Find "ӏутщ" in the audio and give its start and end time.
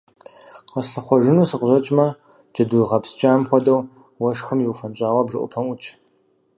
5.67-5.85